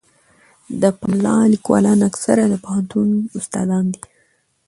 [0.81, 3.07] د پملا لیکوالان اکثره د پوهنتون
[3.37, 4.01] استادان دي.